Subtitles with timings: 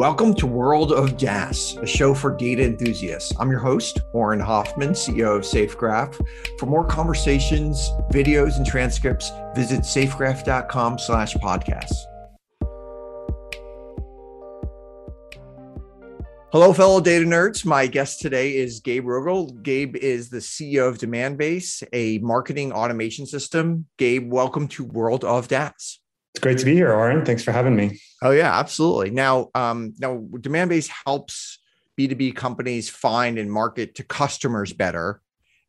[0.00, 3.34] Welcome to World of DaaS, a show for data enthusiasts.
[3.38, 6.18] I'm your host, Auren Hoffman, CEO of SafeGraph.
[6.58, 11.98] For more conversations, videos, and transcripts, visit safegraph.com slash podcasts.
[16.50, 17.66] Hello, fellow data nerds.
[17.66, 19.62] My guest today is Gabe Rogol.
[19.62, 23.84] Gabe is the CEO of Demandbase, a marketing automation system.
[23.98, 25.99] Gabe, welcome to World of DaaS.
[26.34, 27.26] It's great to be here, Auren.
[27.26, 28.00] Thanks for having me.
[28.22, 29.10] Oh yeah, absolutely.
[29.10, 31.58] Now, um, now Demandbase helps
[31.98, 35.20] B2B companies find and market to customers better.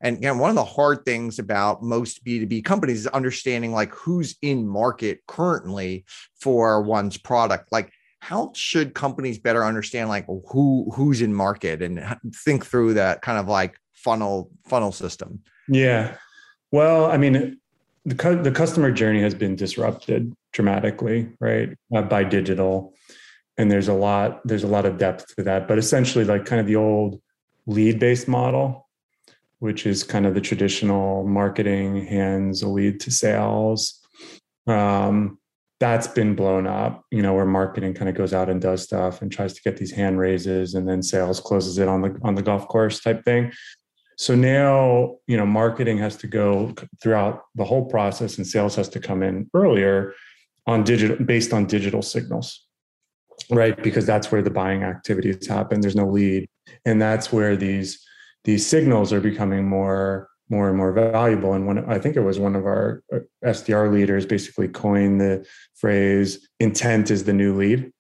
[0.01, 4.35] And again, one of the hard things about most B2B companies is understanding like who's
[4.41, 6.05] in market currently
[6.39, 7.71] for one's product.
[7.71, 13.21] Like how should companies better understand like who who's in market and think through that
[13.21, 15.41] kind of like funnel funnel system?
[15.67, 16.15] Yeah.
[16.71, 17.59] Well, I mean,
[18.05, 22.93] the, the customer journey has been disrupted dramatically, right, uh, by digital,
[23.57, 25.67] and there's a lot there's a lot of depth to that.
[25.67, 27.21] But essentially, like kind of the old
[27.65, 28.87] lead based model,
[29.59, 33.99] which is kind of the traditional marketing hands a lead to sales.
[34.67, 35.37] Um,
[35.79, 39.23] that's been blown up, you know, where marketing kind of goes out and does stuff
[39.23, 42.35] and tries to get these hand raises, and then sales closes it on the on
[42.35, 43.51] the golf course type thing.
[44.17, 48.87] So now, you know, marketing has to go throughout the whole process and sales has
[48.89, 50.13] to come in earlier
[50.67, 52.65] on digital based on digital signals.
[53.49, 53.81] Right?
[53.81, 55.81] Because that's where the buying activities happen.
[55.81, 56.47] There's no lead.
[56.85, 58.03] And that's where these
[58.43, 61.53] these signals are becoming more more and more valuable.
[61.53, 65.47] And when I think it was one of our uh, SDR leaders basically coined the
[65.75, 67.91] phrase intent is the new lead.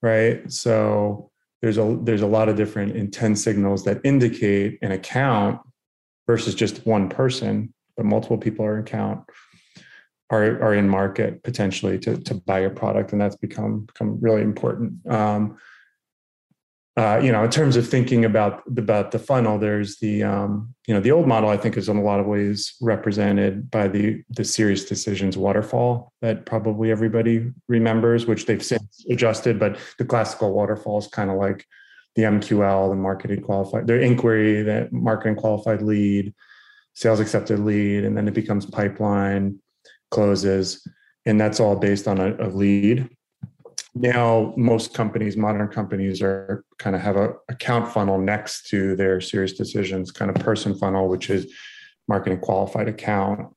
[0.00, 0.50] Right.
[0.50, 1.30] So
[1.60, 5.60] there's a there's a lot of different intent signals that indicate an account
[6.26, 9.24] versus just one person, but multiple people are in account
[10.32, 14.42] are are in market potentially to to buy your product, and that's become become really
[14.42, 15.06] important.
[15.08, 15.58] Um,
[16.94, 20.94] uh, you know, in terms of thinking about about the funnel, there's the um, you
[20.94, 21.50] know the old model.
[21.50, 26.44] I think is in a lot of ways represented by the the SiriusDecisions waterfall that
[26.44, 29.58] probably everybody remembers, which they've since adjusted.
[29.58, 31.66] But the classical waterfall is kind of like
[32.14, 36.34] the MQL, the marketing qualified, the inquiry, the marketing qualified lead,
[36.92, 39.58] sales accepted lead, and then it becomes pipeline,
[40.12, 40.86] closes,
[41.26, 43.08] and that's all based on a, a lead.
[43.94, 49.18] Now most companies modern companies are kind of have a account funnel next to their
[49.18, 51.52] SiriusDecisions kind of person funnel which is
[52.08, 53.54] marketing qualified account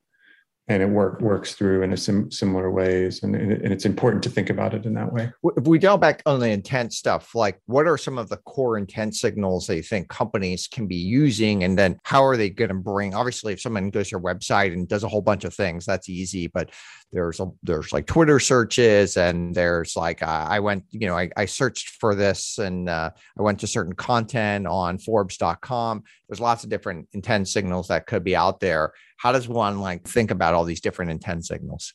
[0.68, 4.30] and it work works through in a sim, similar ways and, and it's important to
[4.30, 5.32] think about it in that way.
[5.56, 8.78] If we dial back on the intent stuff like what are some of the core
[8.78, 12.70] intent signals that you think companies can be using and then how are they going
[12.70, 15.54] to bring obviously if someone goes to your website and does a whole bunch of
[15.54, 16.72] things that's easy but
[17.16, 21.32] there's a there's like twitter searches and there's like uh, i went you know I,
[21.36, 23.10] I searched for this and uh,
[23.40, 28.24] i went to certain content on forbes.com there's lots of different intent signals that could
[28.24, 28.94] be out there.
[29.18, 31.94] How does one like think about all these different intent signals?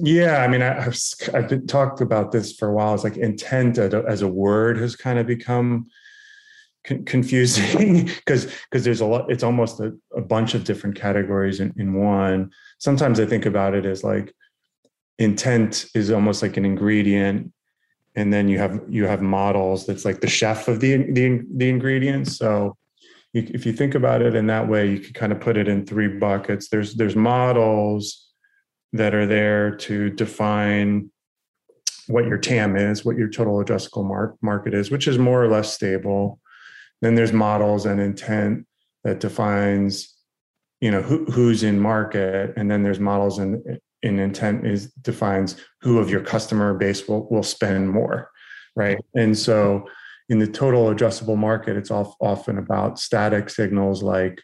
[0.00, 0.96] Yeah i mean I, have
[1.34, 2.94] i've been, talked about this for a while.
[2.94, 5.88] It's like intent as a word has kind of become
[7.06, 11.72] confusing because because there's a lot it's almost a, a bunch of different categories in,
[11.76, 14.34] in one sometimes i think about it as like
[15.18, 17.52] intent is almost like an ingredient
[18.16, 21.68] and then you have you have models that's like the chef of the the, the
[21.68, 22.76] ingredients so
[23.32, 25.68] you, if you think about it in that way, you could kind of put it
[25.68, 26.68] in three buckets.
[26.68, 28.26] There's there's models
[28.92, 31.10] that are there to define
[32.06, 35.48] what your TAM is, what your total addressable mar- market is, which is more or
[35.48, 36.40] less stable.
[37.00, 38.66] Then there's models and intent
[39.04, 40.14] that defines,
[40.80, 45.56] you know, who, who's in market, and then there's models and in intent is defines
[45.80, 48.30] who of your customer base will will spend more,
[48.76, 48.98] right?
[49.14, 49.86] And so
[50.28, 54.42] in the total addressable market, it's often about static signals like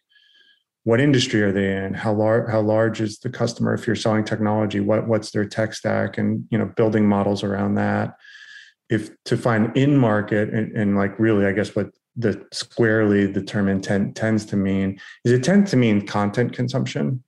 [0.85, 4.25] what industry are they in, how large how large is the customer if you're selling
[4.25, 8.17] technology, what what's their tech stack, and you know building models around that.
[8.91, 13.43] If to find in market and, and like really, I guess what the squarely the
[13.43, 17.23] term intent tends to mean is it tends to mean content consumption.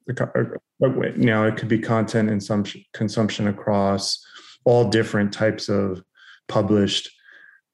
[1.16, 4.24] You know, it could be content and consumption across
[4.64, 6.02] all different types of
[6.48, 7.10] published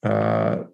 [0.02, 0.64] uh,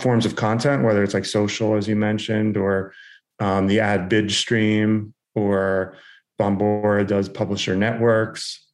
[0.00, 2.92] forms of content, whether it's like social, as you mentioned, or
[3.38, 5.96] um, the ad bid stream, or
[6.40, 8.66] Bombora does publisher networks,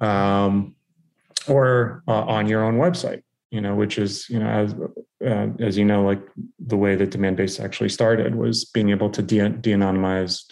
[0.00, 0.74] um,
[1.48, 3.22] or uh, on your own website.
[3.54, 4.74] You know, which is you know as
[5.24, 6.20] uh, as you know, like
[6.58, 10.42] the way that Demandbase actually started was being able to de- de-anonymize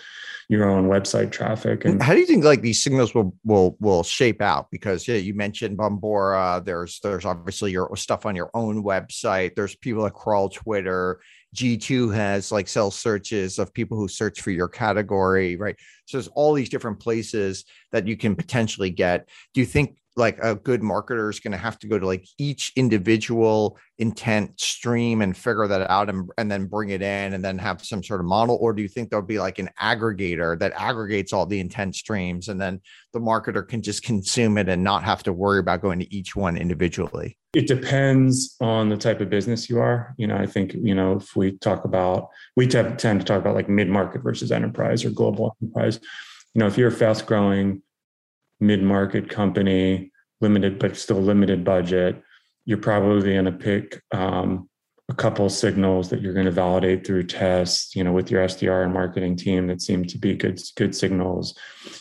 [0.49, 1.85] your own website traffic.
[1.85, 4.71] And how do you think like these signals will will will shape out?
[4.71, 6.65] Because yeah, you mentioned Bombora.
[6.65, 9.57] There's there's obviously your stuff on your own website.
[9.57, 11.21] There's people that crawl Twitter.
[11.57, 15.77] G2 has like cell searches of people who search for your category, right?
[16.07, 19.29] So there's all these different places that you can potentially get.
[19.53, 22.27] Do you think like a good marketer is going to have to go to like
[22.39, 27.45] each individual intent stream and figure that out and, and then bring it in and
[27.45, 28.59] then have some sort of model?
[28.61, 32.49] Or do you think there'll be like an aggregator that aggregates all the intent streams
[32.49, 32.81] and then
[33.13, 36.37] the marketer can just consume it and not have to worry about going to each
[36.37, 37.39] one individually?
[37.55, 40.15] It depends on the type of business you are.
[40.17, 43.55] You know i think you know if we talk about we tend to talk about
[43.55, 46.01] like mid-market versus enterprise or global enterprise.
[46.55, 47.83] You know if you're fast growing
[48.63, 52.23] mid-market company, limited but still limited budget,
[52.65, 54.69] you're probably going to pick um,
[55.09, 58.85] a couple signals that you're going to validate through tests, you know, with your SDR
[58.85, 61.59] and marketing team that seem to be good good signals.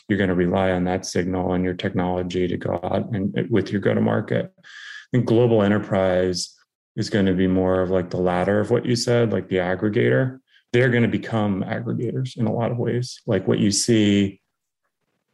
[0.07, 3.71] You're going to rely on that signal and your technology to go out and with
[3.71, 4.53] your go to market.
[4.59, 4.63] I
[5.11, 6.55] think global enterprise
[6.95, 9.57] is going to be more of like the latter of what you said, like the
[9.57, 10.39] aggregator.
[10.71, 13.19] They're going to become aggregators in a lot of ways.
[13.25, 14.40] Like what you see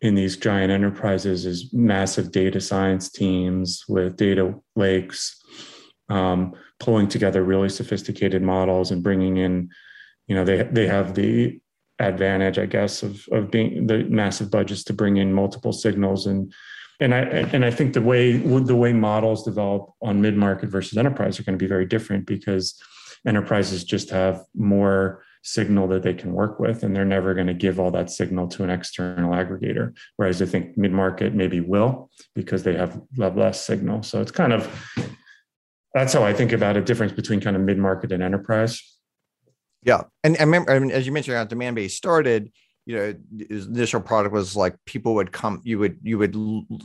[0.01, 5.41] in these giant enterprises is massive data science teams with data lakes
[6.09, 9.69] um, pulling together really sophisticated models and bringing in
[10.27, 11.59] you know they they have the
[11.99, 16.27] advantage i guess of of being the massive budgets to bring in multiple signals.
[16.27, 16.53] And
[16.99, 21.39] and i and i think the way the way models develop on mid-market versus enterprise
[21.39, 22.79] are going to be very different because
[23.25, 27.53] enterprises just have more signal that they can work with and they're never going to
[27.53, 29.95] give all that signal to an external aggregator.
[30.17, 34.03] Whereas i think mid-market maybe will because they have less signal.
[34.03, 34.69] So it's kind of
[35.93, 38.83] that's how i think about a difference between kind of mid-market and enterprise.
[39.83, 40.03] Yeah.
[40.23, 42.51] And i remember I mean, as you mentioned how Demandbase started
[42.87, 43.13] you know
[43.49, 46.35] initial product was like people would come you would you would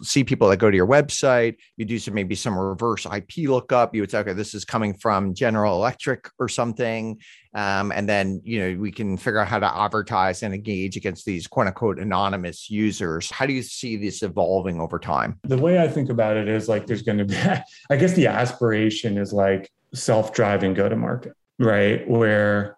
[0.02, 3.94] see people that go to your website you do some maybe some reverse ip lookup
[3.94, 7.18] you would say okay this is coming from general electric or something
[7.54, 11.24] um, and then you know we can figure out how to advertise and engage against
[11.24, 13.30] these quote unquote anonymous users.
[13.30, 15.38] How do you see this evolving over time?
[15.44, 17.36] The way i think about it is like there's going to be
[17.90, 22.08] i guess the aspiration is like self-driving go to market right?
[22.08, 22.76] Where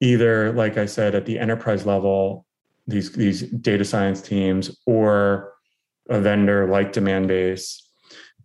[0.00, 2.45] either like i said at the enterprise level
[2.86, 5.52] these these data science teams or
[6.08, 7.82] a vendor like Demandbase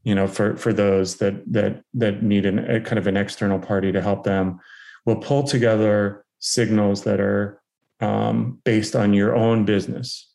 [0.04, 3.60] you know for for those that that that need an, a kind of an external
[3.60, 4.60] party to help them
[5.06, 7.62] will pull together signals that are
[8.00, 10.28] um, based on your own business.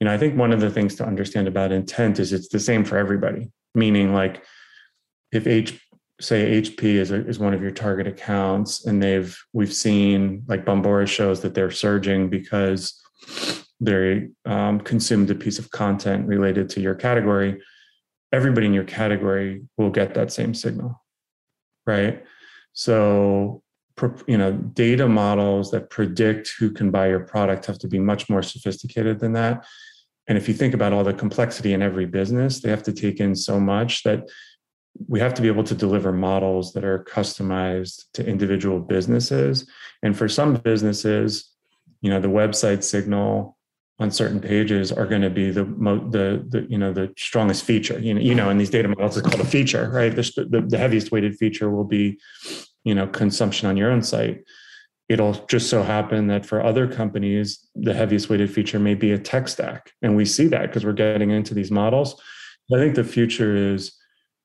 [0.00, 2.58] You know i think one of the things to understand about intent is it's the
[2.58, 4.42] same for everybody meaning like
[5.30, 5.78] if h
[6.22, 10.64] say hp is, a, is one of your target accounts and they've we've seen like
[10.64, 12.98] bombora shows that they're surging because
[13.80, 17.60] they um, consumed a piece of content related to your category,
[18.32, 21.02] everybody in your category will get that same signal,
[21.86, 22.24] right?
[22.72, 23.62] So,
[24.26, 28.28] you know, data models that predict who can buy your product have to be much
[28.28, 29.64] more sophisticated than that.
[30.26, 33.18] And if you think about all the complexity in every business, they have to take
[33.18, 34.28] in so much that
[35.08, 39.68] we have to be able to deliver models that are customized to individual businesses.
[40.02, 41.50] And for some businesses,
[42.00, 43.56] you know the website signal
[43.98, 47.98] on certain pages are going to be the the the you know the strongest feature
[47.98, 50.16] you know you know in these data models it's called a feature right?
[50.16, 52.18] The, the, the heaviest weighted feature will be
[52.84, 54.42] you know consumption on your own site.
[55.08, 59.18] It'll just so happen that for other companies the heaviest weighted feature may be a
[59.18, 62.20] tech stack and we see that because we're getting into these models.
[62.72, 63.92] I think the future is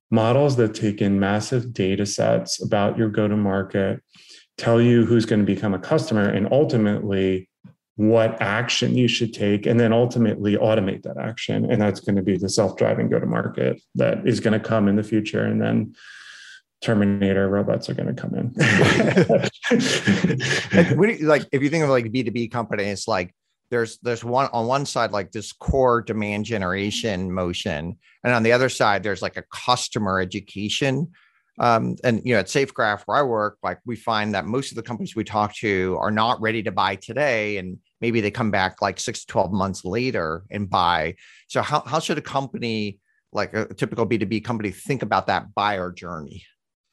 [0.10, 4.02] models that take in massive data sets about your go to market
[4.58, 7.50] tell you who's going to become a customer and ultimately
[7.98, 11.72] what action you should take and then ultimately automate that action.
[11.72, 14.88] And that's going to be the self-driving go to market that is going to come
[14.88, 15.96] in the future and then
[16.82, 18.54] terminator robots are going to come in.
[21.26, 23.34] Like if you think of like b2b companies like
[23.72, 28.52] there's there's one on one side like this core demand generation motion and on the
[28.52, 31.12] other side there's like a customer education.
[31.58, 34.76] Um, and you know, at SafeGraph where I work, like we find that most of
[34.76, 38.52] the companies we talk to are not ready to buy today, and maybe they come
[38.52, 41.16] back like six to twelve months later and buy.
[41.48, 43.00] So how how should a company
[43.32, 46.44] like a typical B two B company think about that buyer journey?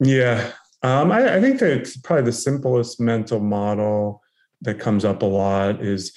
[0.01, 4.23] Yeah, um, I, I think that it's probably the simplest mental model
[4.63, 6.13] that comes up a lot is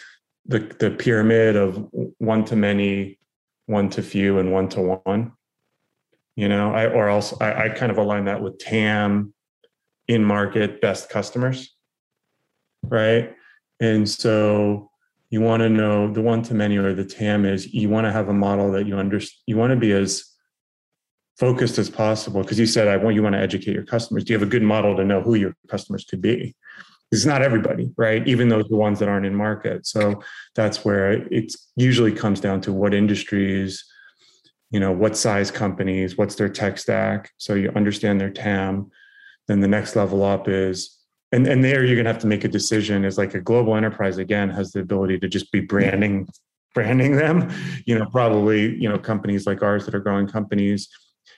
[0.45, 1.87] the the pyramid of
[2.17, 3.19] one to many,
[3.65, 5.31] one to few, and one to one
[6.35, 9.33] you know i or else I, I, kind of align that with tam
[10.07, 11.75] in market best customers
[12.83, 13.33] right
[13.79, 14.89] and so
[15.29, 18.11] you want to know the one to many or the TAM is you want to
[18.11, 19.41] have a model that you understand.
[19.47, 20.23] You want to be as
[21.37, 24.23] focused as possible because you said I want you want to educate your customers.
[24.23, 26.55] Do you have a good model to know who your customers could be?
[27.11, 28.27] It's not everybody, right?
[28.27, 29.85] Even those the ones that aren't in market.
[29.85, 30.23] So
[30.55, 33.83] that's where it usually comes down to what industries,
[34.71, 37.31] you know, what size companies, what's their tech stack.
[37.37, 38.89] So you understand their TAM.
[39.47, 40.97] Then the next level up is
[41.31, 43.75] and and there you're going to have to make a decision is like a global
[43.75, 46.27] enterprise again has the ability to just be branding
[46.73, 47.51] branding them.
[47.85, 50.89] You know probably you know companies like ours that are growing companies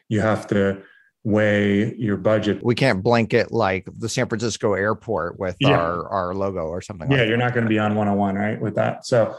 [0.10, 0.82] you have to
[1.24, 2.64] weigh your budget.
[2.64, 5.78] We can't blanket like the san francisco airport with yeah.
[5.78, 8.62] our our logo or something yeah like you're not going to be on 101 right
[8.62, 9.06] with that.
[9.06, 9.36] So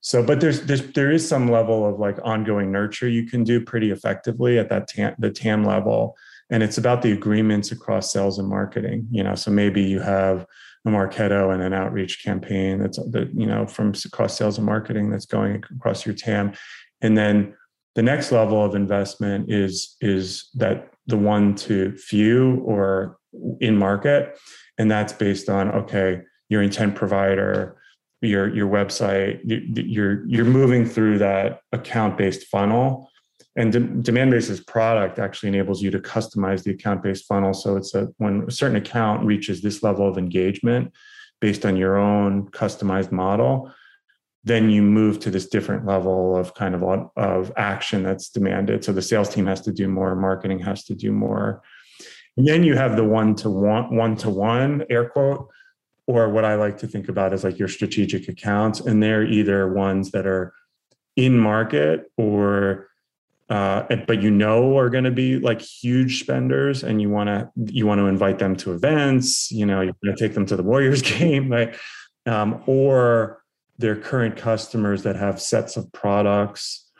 [0.00, 3.60] so but there's there's there is some level of like ongoing nurture you can do
[3.60, 6.16] pretty effectively at that tam, the tam level
[6.52, 10.46] and it's about the agreements across sales and marketing you know so maybe you have
[10.84, 15.10] a marketo and an outreach campaign that's the you know from across sales and marketing
[15.10, 16.52] that's going across your tam.
[17.00, 17.54] And then
[17.94, 23.18] the next level of investment is is that the one to few or
[23.60, 24.38] in market.
[24.78, 27.76] And that's based on okay your intent provider
[28.20, 33.10] your your website you're you're moving through that account based funnel
[33.56, 37.52] and de- demand-based product actually enables you to customize the account-based funnel.
[37.54, 40.92] So it's a when a certain account reaches this level of engagement
[41.40, 43.72] based on your own customized model
[44.44, 46.82] then you move to this different level of kind of
[47.16, 48.84] of action that's demanded.
[48.84, 51.62] So the sales team has to do more marketing has to do more.
[52.36, 55.48] And then you have the one to one one to one air quote
[56.08, 58.80] or what i like to think about is like your strategic accounts.
[58.80, 60.52] And they're either ones that are
[61.16, 62.88] in market or
[63.52, 67.50] uh, but you know are going to be like huge spenders and you want to
[67.66, 70.56] you want to invite them to events you know you're going to take them to
[70.56, 71.76] the warriors game right?
[72.24, 73.42] Um, or
[73.76, 76.90] their current customers that have sets of products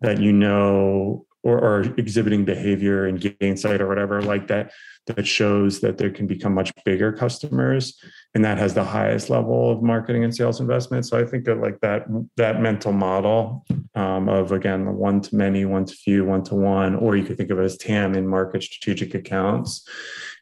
[0.00, 4.72] that you know or, or exhibiting behavior and Gainsight or whatever like that
[5.06, 7.98] that shows that they can become much bigger customers
[8.34, 11.06] and that has the highest level of marketing and sales investment.
[11.06, 13.64] So i think that like that that mental model
[13.94, 17.24] um, of again the one to many one to few one to one or you
[17.24, 19.88] could think of it as tam in market strategic accounts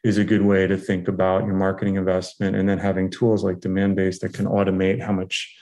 [0.03, 3.59] is a good way to think about your marketing investment and then having tools like
[3.59, 5.55] demand based that can automate how much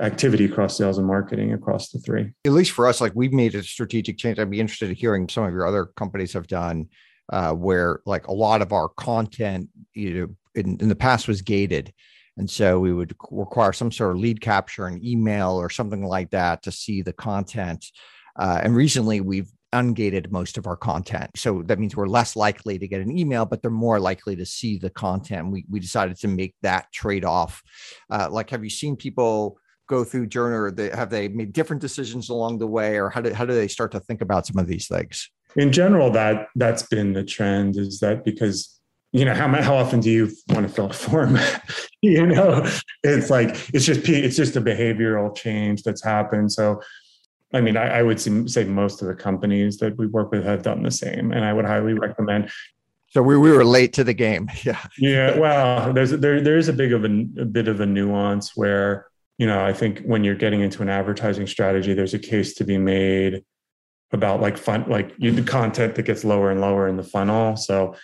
[0.00, 3.54] activity across sales and marketing across the three at least for us like we've made
[3.54, 6.88] a strategic change i'd be interested in hearing some of your other companies have done
[7.30, 11.42] uh, where like a lot of our content, you know, in, in the past was
[11.42, 11.92] gated.
[12.36, 16.30] And so we would require some sort of lead capture, an email or something like
[16.30, 17.84] that to see the content.
[18.36, 21.30] Uh, and recently we've ungated most of our content.
[21.36, 24.46] So that means we're less likely to get an email, but they're more likely to
[24.46, 25.52] see the content.
[25.52, 27.62] We, we decided to make that trade off.
[28.10, 29.58] Uh, like, have you seen people
[29.90, 33.20] go through journey or they, have they made different decisions along the way or how
[33.20, 35.28] do, how do they start to think about some of these things?
[35.56, 38.80] in general that that's been the trend is that because
[39.12, 41.38] you know how how often do you want to fill a form?
[42.02, 42.66] You know
[43.02, 46.50] it's like it's just it's just a behavioral change that's happened.
[46.50, 46.80] So
[47.52, 50.62] i mean i, I would say most of the companies that we work with have
[50.62, 52.48] done the same and i would highly recommend
[53.08, 54.80] so we, we were late to the game yeah.
[54.98, 58.56] Yeah well there's there there is a big of a, a bit of a nuance
[58.56, 59.09] where
[59.40, 62.64] you know i think when you're getting into an advertising strategy there's a case to
[62.64, 63.42] be made
[64.12, 67.56] about like fun like you the content that gets lower and lower in the funnel.
[67.56, 67.94] So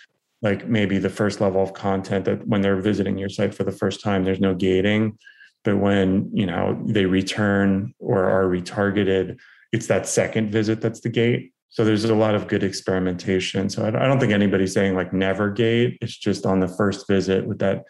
[0.41, 3.71] like maybe the first level of content that when they're visiting your site for the
[3.71, 5.17] first time there's no gating.
[5.63, 9.37] But when you know they return or are retargeted
[9.73, 11.51] it's that second visit that's the gate.
[11.69, 13.69] So there's a lot of good experimentation.
[13.69, 15.97] So i don't think anybody's saying like never gate.
[16.01, 17.83] It's just on the first visit with that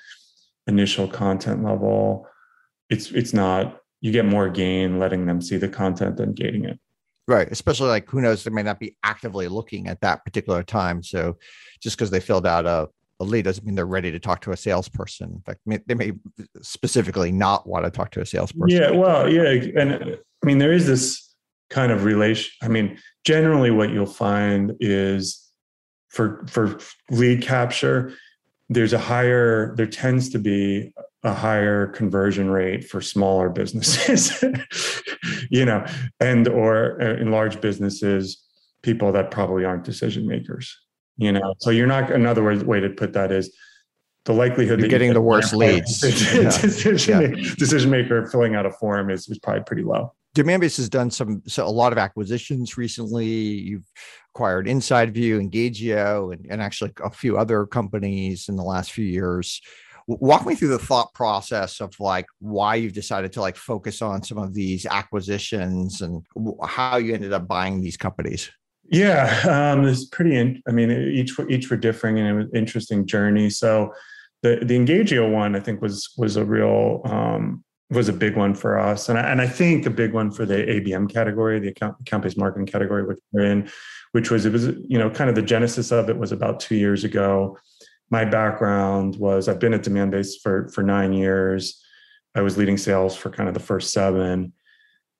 [0.65, 2.27] initial content level
[2.89, 6.79] it's it's not you get more gain letting them see the content than gating it
[7.27, 7.49] Right.
[7.51, 11.03] Especially like who knows, they may not be actively looking at that particular time.
[11.03, 11.37] So
[11.81, 12.87] just because they filled out a,
[13.19, 15.33] a lead doesn't mean they're ready to talk to a salesperson.
[15.33, 16.13] In fact, they may
[16.61, 18.81] specifically not want to talk to a salesperson.
[18.81, 18.91] Yeah.
[18.91, 19.49] Well, yeah.
[19.77, 21.35] And I mean, there is this
[21.69, 22.51] kind of relation.
[22.61, 25.51] I mean, generally what you'll find is
[26.07, 26.79] for, for
[27.09, 28.13] lead capture,
[28.69, 30.93] there's a higher, there tends to be
[31.27, 34.43] a higher conversion rate for smaller businesses
[35.49, 35.85] you know
[36.19, 38.43] and or uh, in large businesses
[38.81, 40.77] people that probably aren't decision makers
[41.17, 41.55] you know?
[41.59, 43.55] So you're not another way to put that is
[44.25, 45.99] the likelihood you're that getting you the worst leads.
[46.01, 47.53] decision, yeah.
[47.57, 50.13] decision maker filling out a form is, is probably pretty low.
[50.35, 53.25] Demandbase has done some so a lot of acquisitions recently.
[53.25, 53.89] You've
[54.35, 59.61] acquired InsideView, Engagio, and, and actually a few other companies in the last few years
[60.07, 64.23] walk me through the thought process of like why you've decided to like focus on
[64.23, 66.25] some of these acquisitions and
[66.65, 68.49] how you ended up buying these companies.
[68.89, 70.37] Yeah, um, it's pretty.
[70.37, 73.49] In, I mean, each each were differing and was interesting journey.
[73.49, 73.93] So
[74.43, 78.53] the the Engagio one, I think, was was a real um, was a big one
[78.55, 81.69] for us, and I, and I think a big one for the ABM category, the
[81.69, 83.69] account account based marketing category, which we're in,
[84.13, 86.75] which was it was you know kind of the genesis of it was about two
[86.75, 87.57] years ago.
[88.09, 91.83] My background was I've been at Demandbase for for nine years.
[92.35, 94.53] I was leading sales for kind of the first seven.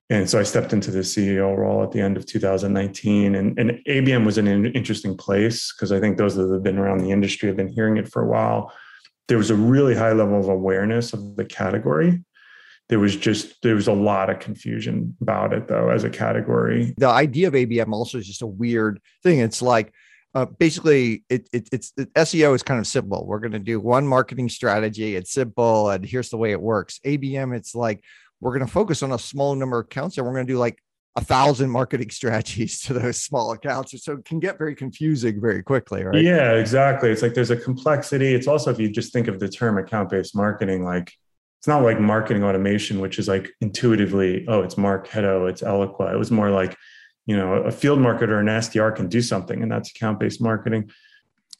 [0.09, 3.35] And so I stepped into the CEO role at the end of 2019.
[3.35, 6.99] And, and ABM was an interesting place because I think those that have been around
[6.99, 8.71] the industry have been hearing it for a while
[9.27, 12.23] there was a really high level of awareness of the category
[12.89, 16.93] there was just there was a lot of confusion about it though as a category
[16.97, 19.93] the idea of abm also is just a weird thing it's like
[20.35, 23.79] uh, basically it, it, it's it, seo is kind of simple we're going to do
[23.79, 28.03] one marketing strategy it's simple and here's the way it works abm it's like
[28.39, 30.59] we're going to focus on a small number of accounts and we're going to do
[30.59, 30.81] like
[31.17, 34.01] a thousand marketing strategies to those small accounts.
[34.03, 36.21] So it can get very confusing very quickly, right?
[36.21, 37.09] Yeah, exactly.
[37.09, 38.33] It's like there's a complexity.
[38.33, 41.11] It's also, if you just think of the term account based marketing, like
[41.59, 46.13] it's not like marketing automation, which is like intuitively, oh, it's Marketo, it's Eloqua.
[46.13, 46.77] It was more like,
[47.27, 50.89] you know, a field marketer, an SDR can do something, and that's account based marketing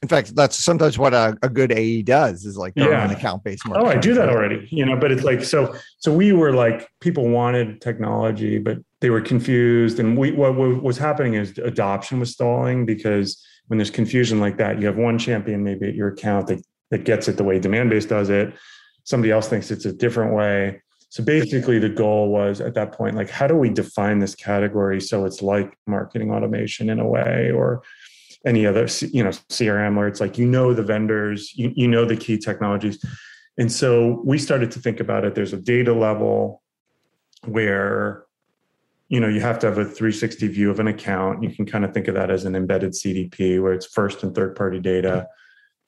[0.03, 3.03] in fact, that's sometimes what a, a good AE does is like yeah.
[3.03, 5.73] an account based marketing Oh, I do that already, you know, but it's like, so,
[5.97, 9.99] so we were like, people wanted technology, but they were confused.
[9.99, 14.57] And we, what, what was happening is adoption was stalling because when there's confusion like
[14.57, 17.59] that, you have one champion maybe at your account that, that gets it the way
[17.59, 18.53] Demandbase does it.
[19.03, 20.83] Somebody else thinks it's a different way.
[21.17, 25.01] So basically, the goal was at that point, like, how do we define this category
[25.01, 27.81] so it's like marketing automation in a way, or
[28.45, 32.05] any other you know crm where it's like you know the vendors you, you know
[32.05, 33.03] the key technologies.
[33.57, 35.33] And so we started to think about it.
[35.33, 36.61] There's a data level
[37.45, 38.25] where
[39.09, 41.41] you know you have to have a 360 view of an account.
[41.41, 44.35] You can kind of think of that as an embedded cdp where it's first and
[44.35, 45.27] third party data.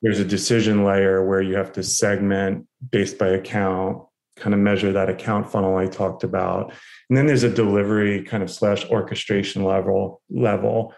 [0.02, 4.09] There's a decision layer where you have to segment based by account
[4.40, 6.72] kind of measure that account funnel i talked about
[7.10, 10.94] and then there's a delivery kind of slash orchestration level level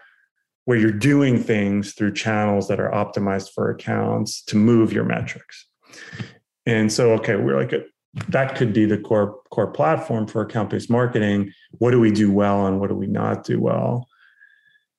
[0.64, 5.66] where you're doing things through channels that are optimized for accounts to move your metrics.
[6.66, 7.82] And so, okay, we're like, a,
[8.28, 11.52] that could be the core core platform for account-based marketing.
[11.78, 14.06] What do we do well and what do we not do well?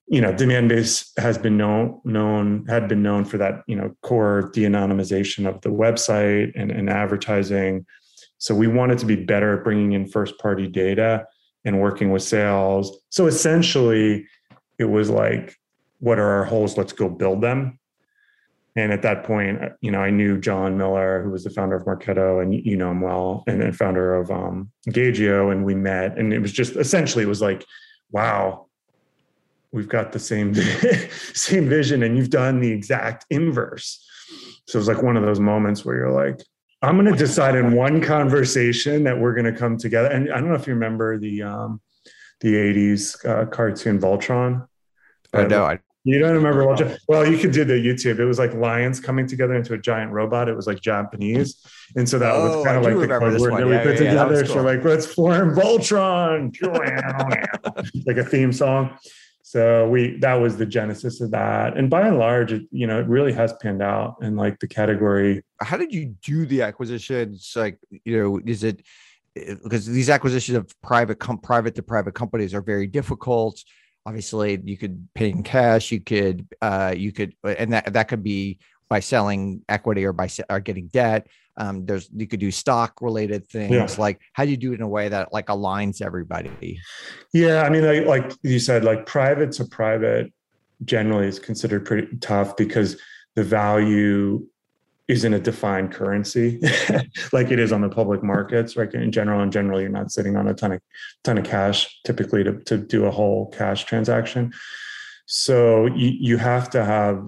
[0.08, 4.50] You know, Demandbase has been known known had been known for that, you know, core
[4.52, 7.86] de-anonymization of the website and, and advertising.
[8.44, 11.26] So we wanted to be better at bringing in first-party data
[11.64, 12.94] and working with sales.
[13.08, 14.26] So essentially,
[14.78, 15.56] it was like,
[16.00, 16.76] what are our holes?
[16.76, 17.78] Let's go build them.
[18.76, 21.86] And at that point, you know, I knew Jon Miller, who was the founder of
[21.86, 26.18] Marketo, and you know him well, and then founder of um, Engagio, and we met,
[26.18, 27.64] and it was just essentially it was like,
[28.10, 28.66] wow,
[29.72, 30.54] we've got the same
[31.32, 34.06] same vision, and you've done the exact inverse.
[34.66, 36.42] So it was like one of those moments where you're like,
[36.84, 40.08] I'm going to decide in one conversation that we're going to come together.
[40.08, 41.80] And I don't know if you remember the um,
[42.40, 44.66] the 80s uh, cartoon Voltron.
[45.32, 45.64] I know.
[45.64, 46.98] I, you don't remember Voltron?
[47.08, 48.18] Well, you could do the YouTube.
[48.18, 50.48] It was like lions coming together into a giant robot.
[50.48, 51.64] It was like Japanese.
[51.96, 53.92] And so that oh, was kind of like the code word that we yeah, put
[53.94, 54.44] yeah, together.
[54.44, 54.54] Cool.
[54.54, 56.54] So like, let's form Voltron,
[58.06, 58.98] like a theme song.
[59.54, 61.76] So we that was the genesis of that.
[61.76, 64.66] And by and large, it, you know, it really has panned out in like the
[64.66, 65.44] category.
[65.60, 67.52] How did you do the acquisitions?
[67.54, 68.82] Like, you know, is it
[69.36, 73.62] because these acquisitions of private com- private to private companies are very difficult
[74.06, 78.22] obviously you could pay in cash you could uh, you could and that that could
[78.22, 83.00] be by selling equity or by or getting debt um, there's you could do stock
[83.00, 83.86] related things yeah.
[83.98, 86.78] like how do you do it in a way that like aligns everybody?
[87.32, 90.32] Yeah i mean like, like you said like private to private
[90.84, 93.00] generally is considered pretty tough because
[93.34, 94.46] the value
[95.06, 96.60] isn't a defined currency.
[97.32, 98.92] Like it is on the public markets right?
[98.92, 100.80] In general in general you're not sitting on a ton of
[101.22, 104.52] ton of cash typically to, to do a whole cash transaction.
[105.26, 107.26] So you, you have to have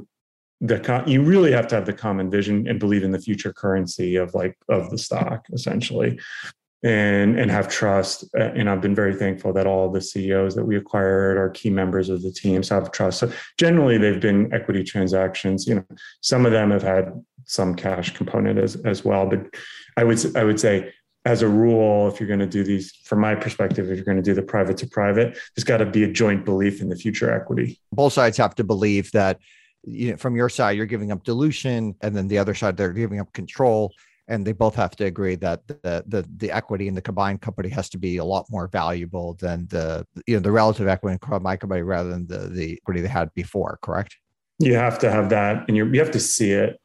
[0.61, 4.17] the you really have to have the common vision and believe in the future currency
[4.17, 6.19] of like of the stock essentially
[6.83, 10.65] and and have trust uh, and i've been very thankful that all the ceos that
[10.65, 14.83] we acquired are key members of the teams have trust so generally they've been equity
[14.83, 15.85] transactions you know
[16.23, 17.13] some of them have had
[17.47, 19.27] some cash component as as well.
[19.27, 19.55] But
[19.97, 20.93] I would I would say
[21.25, 24.17] as a rule, if you're going to do these, from my perspective, if you're going
[24.17, 26.95] to do the private to private, there's got to be a joint belief in the
[26.95, 27.81] future equity.
[27.91, 29.41] Both sides have to believe that
[29.87, 32.93] you know, from your side, you're giving up dilution, and then the other side, they're
[32.93, 33.93] giving up control.
[34.29, 37.69] And they both have to agree that the, the the equity in the combined company
[37.69, 41.19] has to be a lot more valuable than the you know the relative equity in
[41.21, 43.79] combined company rather than the the equity they had before.
[43.83, 44.17] Correct?
[44.59, 46.81] You have to have that, and you you have to see it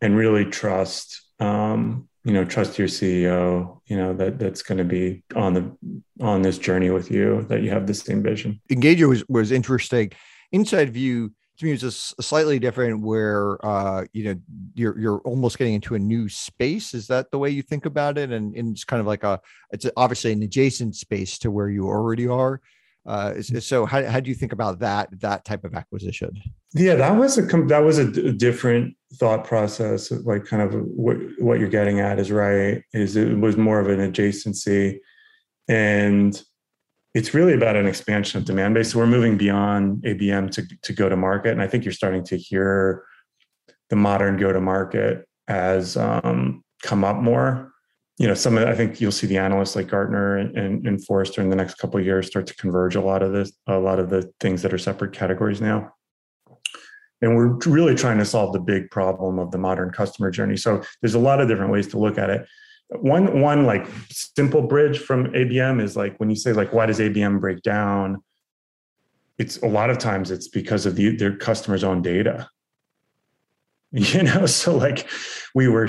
[0.00, 1.20] and really trust.
[1.38, 3.80] Um, you know, trust your CEO.
[3.84, 5.76] You know that that's going to be on the
[6.24, 7.44] on this journey with you.
[7.50, 8.58] That you have the same vision.
[8.70, 10.12] Engagio was was interesting.
[10.54, 14.34] InsideView to me it's a slightly different where uh you know
[14.74, 16.94] you're you're almost getting into a new space.
[16.94, 18.32] Is that the way you think about it?
[18.32, 21.86] And, and it's kind of like a it's obviously an adjacent space to where you
[21.86, 22.60] already are.
[23.06, 26.30] Uh so how, how do you think about that that type of acquisition?
[26.74, 31.58] Yeah that was a that was a different thought process like kind of what what
[31.58, 34.98] you're getting at is right is it was more of an adjacency.
[35.68, 36.42] And
[37.14, 38.92] it's really about an expansion of Demandbase.
[38.92, 41.52] So we're moving beyond ABM to, to go to market.
[41.52, 43.04] And I think you're starting to hear
[43.88, 47.72] the modern go to market as um, come up more.
[48.18, 51.04] You know, some of, I think you'll see the analysts like Gartner and, and, and
[51.04, 53.78] Forrester in the next couple of years start to converge a lot of this, a
[53.78, 55.92] lot of the things that are separate categories now.
[57.22, 60.56] And we're really trying to solve the big problem of the modern customer journey.
[60.56, 62.46] So there's a lot of different ways to look at it
[62.98, 66.98] one one like simple bridge from abm is like when you say like why does
[66.98, 68.22] abm break down?
[69.38, 72.48] It's a lot of times it's because of the, their customers own data.
[73.92, 75.08] You know so like
[75.52, 75.88] we were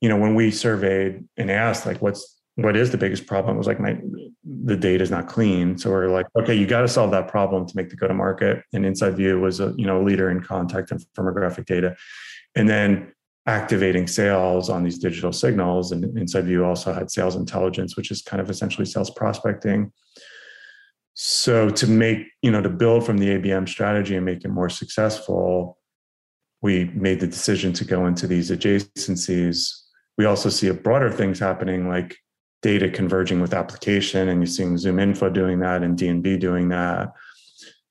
[0.00, 3.56] you know when we surveyed and asked like what's what is the biggest problem?
[3.56, 3.98] It was like my
[4.44, 5.76] the data is not clean.
[5.76, 8.14] So we're like okay you got to solve that problem to make the go to
[8.14, 11.96] market and InsideView was a you know leader in contact and firmographic data.
[12.54, 13.12] And then
[13.46, 15.92] activating sales on these digital signals.
[15.92, 19.92] And InsideView also had sales intelligence, which is kind of essentially sales prospecting.
[21.14, 24.70] So to make, you know, to build from the ABM strategy and make it more
[24.70, 25.78] successful,
[26.62, 29.68] we made the decision to go into these adjacencies.
[30.16, 32.16] We also see a broader things happening like
[32.62, 37.12] data converging with application, and you're seeing ZoomInfo doing that and D&B doing that.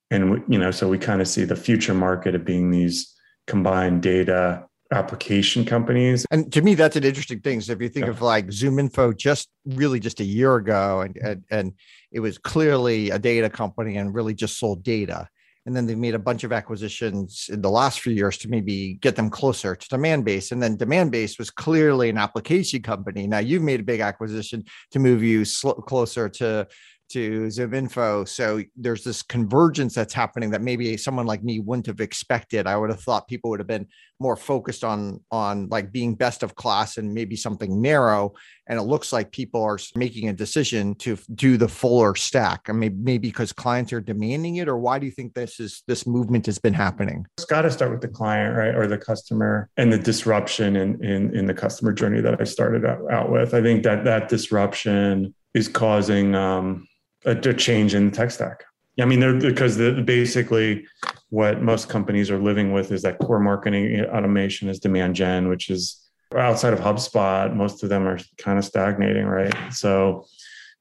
[0.10, 3.14] And you know, so we kind of see the future market of being these
[3.48, 6.25] combined data application companies.
[6.32, 7.62] And to me, that's an interesting thing.
[7.62, 8.12] So if you think yeah.
[8.12, 11.73] of like ZoomInfo just really just a year ago, and, and, and
[12.12, 15.27] it was clearly a data company and really just sold data.
[15.65, 18.95] And then they made a bunch of acquisitions in the last few years to maybe
[18.95, 20.51] get them closer to Demandbase.
[20.51, 23.27] And then Demandbase was clearly an application company.
[23.27, 26.67] Now you've made a big acquisition to move you sl- closer to
[27.12, 28.28] to ZoomInfo.
[28.28, 32.67] So there's this convergence that's happening that maybe someone like me wouldn't have expected.
[32.67, 33.88] I would have thought people would have been
[34.19, 38.34] more focused on on like being best of class and maybe something narrow.
[38.67, 42.62] And it looks like people are making a decision to do the fuller stack.
[42.69, 45.84] I mean, maybe because clients are demanding it, or why do you think this is
[45.88, 47.26] this movement has been happening?
[47.38, 51.04] It's got to start with the client, right, or the customer, and the disruption in
[51.04, 53.54] in, in the customer journey that I started out, out with.
[53.54, 56.88] I think that that disruption is causing um,
[57.26, 58.64] a, a change in the tech stack.
[59.00, 60.86] I mean, they're because the, basically
[61.30, 65.70] what most companies are living with is that core marketing automation is demand gen, which
[65.70, 65.98] is
[66.36, 67.54] outside of HubSpot.
[67.56, 69.54] Most of them are kind of stagnating, right?
[69.72, 70.26] So,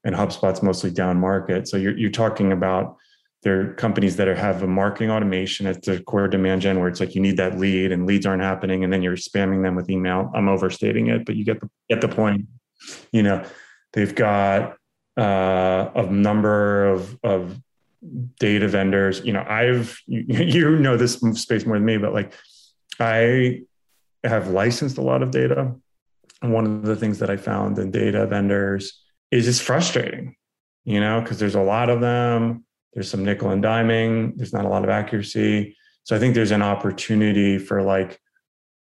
[0.03, 1.67] and HubSpot's mostly down market.
[1.67, 2.97] So you're you're talking about
[3.43, 6.87] there are companies that are, have a marketing automation at the core demand gen where
[6.87, 9.75] it's like you need that lead and leads aren't happening, and then you're spamming them
[9.75, 10.29] with email.
[10.35, 12.45] I'm overstating it, but you get the get the point.
[13.11, 13.43] You know,
[13.93, 14.77] they've got
[15.21, 17.59] uh, number of, of
[18.39, 19.21] data vendors.
[19.23, 22.33] You know, I've you, you know this space more than me, but like
[22.99, 23.61] I
[24.23, 25.73] have licensed a lot of data.
[26.41, 30.35] And one of the things that I found in data vendors is it's frustrating,
[30.85, 32.65] you know, because there's a lot of them.
[32.93, 34.33] There's some nickel and diming.
[34.35, 35.77] There's not a lot of accuracy.
[36.03, 38.19] So I think there's an opportunity for like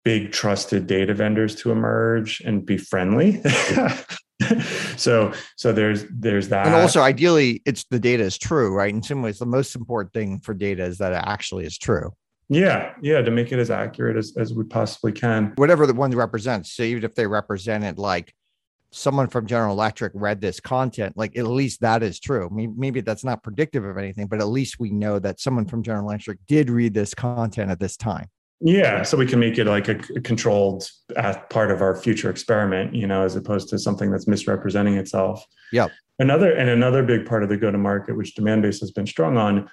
[0.06, 3.42] big trusted data vendors to emerge and be friendly
[4.98, 6.66] so so there's there's that.
[6.66, 8.94] And also ideally it's the data is true right?
[8.94, 12.12] In some ways the most important thing for data is that it actually is true.
[12.50, 15.54] Yeah yeah to make it as accurate as, as we possibly can.
[15.56, 18.34] Whatever the one represents so even if they represented like
[18.94, 22.50] someone from general electric read this content like at least that is true.
[22.52, 25.84] Maybe, maybe that's not predictive of anything but at least we know that someone from
[25.84, 28.28] general electric did read this content at this time
[28.62, 32.94] yeah, so we can make it like a, controlled uh, part of our future experiment,
[32.94, 35.46] you know, as opposed to something that's misrepresenting itself.
[35.72, 35.88] Yeah.
[36.20, 39.38] Another and another big part of the go to market, which Demandbase has been strong
[39.38, 39.70] on,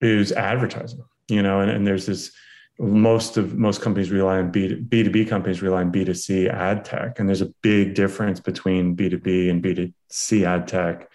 [0.00, 1.02] is advertising.
[1.28, 2.32] You know, and, and there's this
[2.78, 6.14] most of most companies rely on B B two B companies rely on B two
[6.14, 9.92] C ad tech, and there's a big difference between B two B and B two
[10.10, 11.10] C ad tech,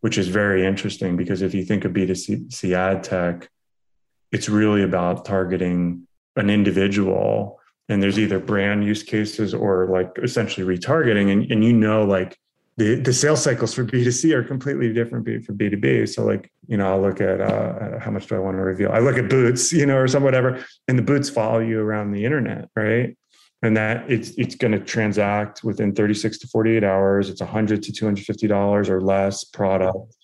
[0.00, 3.48] which is very interesting because if you think of B two C ad tech
[4.32, 6.06] it's really about targeting
[6.40, 11.72] an individual and there's either brand use cases or like essentially retargeting and, and you
[11.72, 12.38] know like
[12.76, 16.92] the, the sales cycles for b2c are completely different for b2b so like you know
[16.92, 18.90] i'll look at uh, how much do i want to reveal?
[18.92, 22.12] I look at boots you know or some whatever and the boots follow you around
[22.12, 23.16] the internet right?
[23.62, 27.28] And that it's it's going to transact within 36 to 48 hours.
[27.28, 30.16] It's 100 to 250 dollars or less product.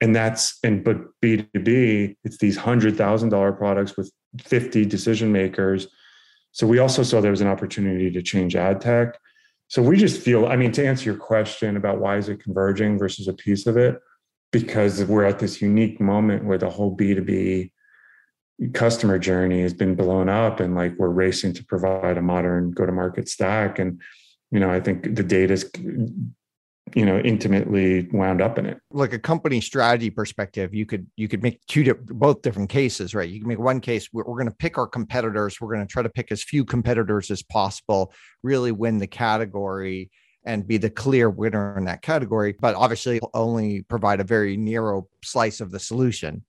[0.00, 5.88] And that's and but b2b it's these $100000 products with 50 decision makers.
[6.52, 9.18] So we also saw there was an opportunity to change ad tech.
[9.68, 12.98] So we just feel i mean to answer your question about why is it converging
[12.98, 13.98] versus a piece of it
[14.52, 17.72] because we're at this unique moment where the whole b2b
[18.72, 22.86] customer journey has been blown up and like we're racing to provide a modern go
[22.86, 23.78] to market stack.
[23.78, 24.00] And
[24.52, 25.64] you know i think the data's
[26.94, 28.78] you know intimately wound up in it.
[28.92, 33.28] Like a company strategy perspective you could you could make two both different cases right?
[33.28, 35.92] You can make one case we're, we're going to pick our competitors we're going to
[35.92, 40.10] try to pick as few competitors as possible really win the category
[40.44, 45.08] and be the clear winner in that category but obviously only provide a very narrow
[45.24, 46.44] slice of the solution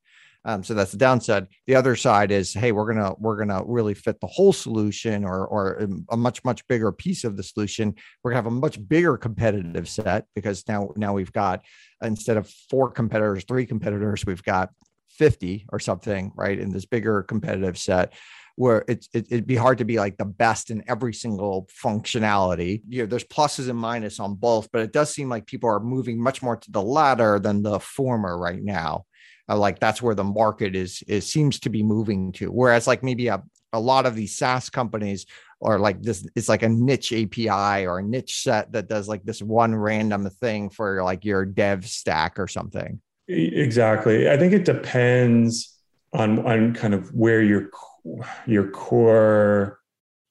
[0.45, 1.47] um, so that's the downside.
[1.65, 5.45] The other side is, hey, we're gonna we're gonna really fit the whole solution or
[5.45, 7.95] or um, a much much bigger piece of the solution.
[8.23, 11.63] We're gonna have a much bigger competitive set because now now we've got
[12.02, 14.69] instead of four competitors, three competitors, we've got
[15.10, 16.60] 50 or something, right?
[16.60, 18.13] In this bigger competitive set
[18.56, 22.82] where it's it, would be hard to be like the best in every single functionality.
[22.88, 25.80] You know, there's pluses and minuses on both, but it does seem like people are
[25.80, 29.06] moving much more to the latter than the former right now
[29.49, 32.51] uh, like that's where the market is is seems to be moving to.
[32.51, 33.41] Whereas like maybe a,
[33.73, 35.25] a lot of these saas companies
[35.62, 39.23] are like this it's like a niche api or a niche set that does like
[39.23, 43.01] this one random thing for like your dev stack or something.
[43.27, 44.29] Exactly.
[44.29, 45.73] I think it depends
[46.13, 47.69] on on kind of where your
[48.45, 49.79] your core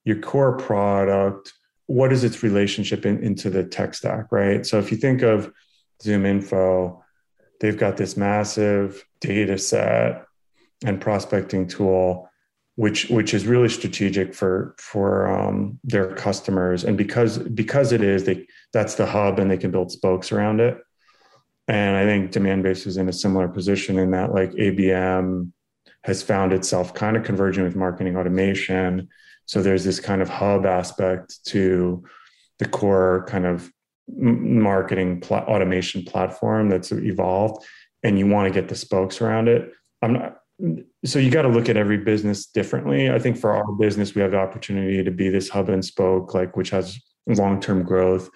[0.05, 1.53] your core product
[1.89, 4.65] what is its relationship in, into the tech stack right?
[4.67, 5.53] So if you think of
[6.03, 7.03] ZoomInfo
[7.61, 10.25] they've got this massive data set
[10.85, 12.29] and prospecting tool
[12.77, 16.85] which which is really strategic for for um, their customers.
[16.85, 20.61] And because because it is they that's the hub and they can build spokes around
[20.61, 20.79] it.
[21.69, 25.51] And i think demand demandbase is in a similar position in that like abm
[26.05, 29.09] has found itself kind of converging with marketing automation.
[29.47, 32.05] So there's this kind of hub aspect to
[32.59, 33.73] the core kind of
[34.09, 37.65] marketing pl- automation platform that's evolved
[38.03, 40.39] and you want to get the spokes around it i'm not
[41.05, 43.11] so you got to look at every business differently.
[43.11, 46.35] I think for our business we have the opportunity to be this hub and spoke
[46.35, 48.31] like which has long-term growth.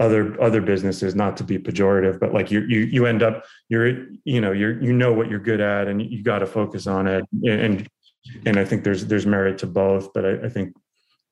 [0.00, 4.06] Other other businesses not to be pejorative but like you you you end up you're
[4.24, 7.06] you know you're you know what you're good at and you got to focus on
[7.06, 7.88] it and
[8.44, 10.74] and i think there's there's merit to both but I, I think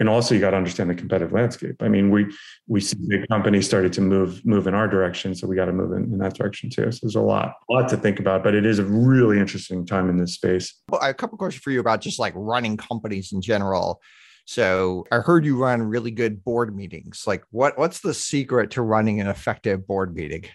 [0.03, 1.77] and also you got to understand the competitive landscape.
[1.81, 2.27] I mean, we
[2.67, 5.73] we see big companies started to move move in our direction, so we got to
[5.73, 6.91] move in, in that direction too.
[6.91, 9.87] So there's a lot a lot to think about, but it is a really interesting
[9.87, 10.75] time in this space.
[10.89, 14.03] Well, I have a couple questions for you about just like running companies in general.
[14.45, 17.23] So I heard you run really good board meetings.
[17.25, 20.47] Like, what what's the secret to running an effective board meeting?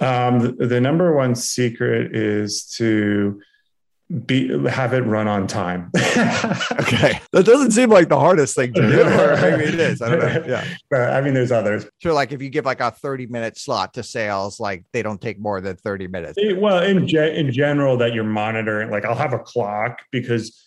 [0.00, 3.38] Um, the, the number one secret is to
[4.24, 5.90] be have it run on time.
[5.96, 10.00] okay, that doesn't seem like the hardest thing to do, or maybe it is.
[10.00, 10.44] I don't know.
[10.48, 11.84] Yeah, but, I mean, there's others.
[12.00, 15.20] So, like, if you give like a 30 minute slot to sales, like they don't
[15.20, 16.38] take more than 30 minutes.
[16.56, 18.90] Well, in ge- in general, that you're monitoring.
[18.90, 20.58] Like, I'll have a clock because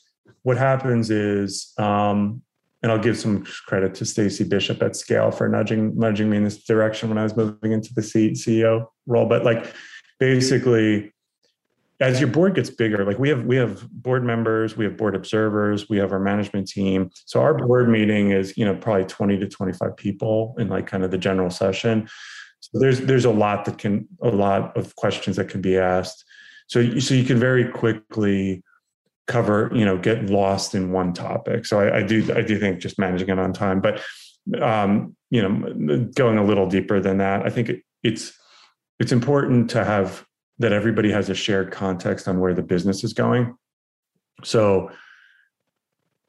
[0.43, 2.43] what happens is, um,
[2.83, 6.43] and I'll give some credit to Stacey Bishop at Scale for nudging nudging me in
[6.43, 9.25] this direction when I was moving into the C- CEO role.
[9.25, 9.73] But like,
[10.19, 11.11] basically
[12.01, 15.15] as your board gets bigger like we have we have board members we have board
[15.15, 17.09] observers we have our management team.
[17.25, 21.03] So our board meeting is you know probably 20 to 25 people in like kind
[21.03, 22.09] of the general session.
[22.59, 26.25] So there's there's a lot that can a lot of questions that can be asked.
[26.67, 28.63] So so you can very quickly
[29.27, 31.65] cover you know get lost in one topic.
[31.65, 34.01] So i, I do i do think just managing it on time but
[34.59, 38.33] um you know going a little deeper than that i think it, it's
[38.99, 40.25] it's important to have
[40.61, 43.55] that everybody has a shared context on where the business is going.
[44.43, 44.91] So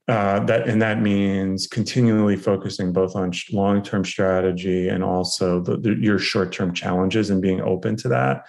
[0.09, 5.95] uh, that and that means continually focusing both on long-term strategy and also the, the,
[5.95, 8.45] your short-term challenges and being open to that.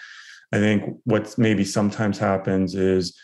[0.52, 3.18] I think what maybe sometimes happens is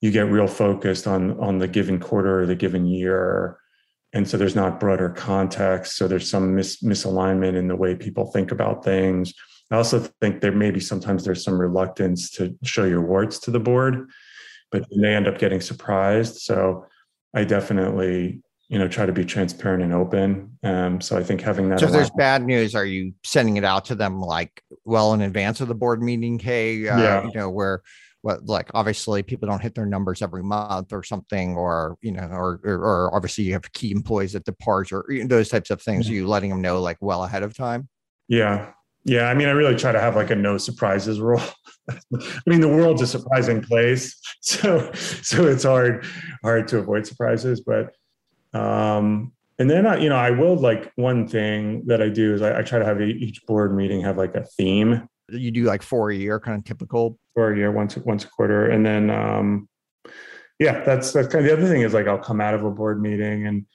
[0.00, 3.58] you get real focused on on the given quarter or the given year
[4.12, 8.30] and so there's not broader context so there's some mis- misalignment in the way people
[8.30, 9.32] think about things
[9.70, 13.60] I also think there maybe sometimes there's some reluctance to show your warts to the
[13.60, 14.08] board
[14.70, 16.36] but they end up getting surprised.
[16.36, 16.86] So
[17.34, 21.68] I definitely you know try to be transparent and open um, so i think having
[21.68, 25.14] that so if there's bad news are you sending it out to them like well
[25.14, 27.24] in advance of the board meeting hey uh, yeah.
[27.24, 27.80] you know where
[28.22, 32.26] what like obviously people don't hit their numbers every month or something or you know
[32.26, 35.70] or or, or obviously you have key employees that depart or you know, those types
[35.70, 36.16] of things yeah.
[36.16, 37.88] you letting them know like well ahead of time
[38.26, 38.72] yeah
[39.06, 41.42] yeah i mean i really try to have like a no surprises rule
[41.90, 46.04] i mean the world's a surprising place so so it's hard
[46.42, 47.94] hard to avoid surprises but
[48.52, 52.42] um, and then I, you know, I will like one thing that I do is
[52.42, 55.08] I, I try to have each board meeting have like a theme.
[55.28, 57.18] You do like four a year, kind of typical.
[57.34, 59.68] Four a year, once once a quarter, and then um,
[60.58, 62.70] yeah, that's that's kind of the other thing is like I'll come out of a
[62.70, 63.66] board meeting and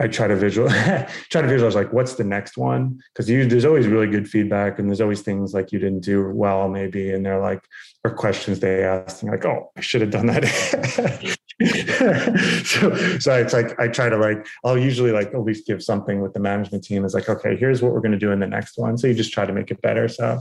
[0.00, 0.68] I try to visual
[1.28, 3.00] try to visualize like what's the next one?
[3.12, 6.68] Because there's always really good feedback and there's always things like you didn't do well
[6.68, 7.62] maybe and they're like
[8.02, 11.36] or questions they ask and like oh I should have done that.
[11.60, 16.22] So so it's like I try to like I'll usually like at least give something
[16.22, 18.46] with the management team is like okay here's what we're going to do in the
[18.46, 18.96] next one.
[18.96, 20.08] So you just try to make it better.
[20.08, 20.40] So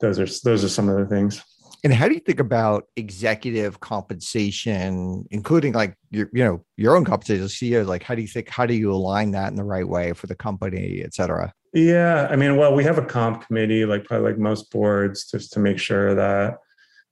[0.00, 1.40] those are those are some of the things
[1.84, 7.04] and how do you think about executive compensation, including like your, you know, your own
[7.04, 7.86] compensation CEO?
[7.86, 10.26] Like, how do you think, how do you align that in the right way for
[10.26, 11.52] the company, et cetera?
[11.72, 12.26] Yeah.
[12.30, 15.60] I mean, well, we have a comp committee, like probably like most boards, just to
[15.60, 16.56] make sure that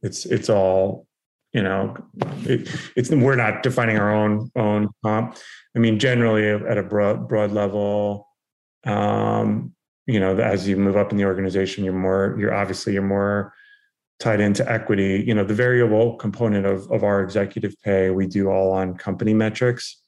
[0.02, 1.06] it's, it's all,
[1.52, 1.96] you know,
[2.42, 5.36] it, it's, we're not defining our own, own comp.
[5.76, 8.28] I mean, generally at a broad, broad level,
[8.84, 9.74] um,
[10.06, 13.52] you know, as you move up in the organization, you're more, you're obviously, you're more,
[14.18, 18.48] tied into equity you know the variable component of, of our executive pay we do
[18.48, 20.00] all on company metrics.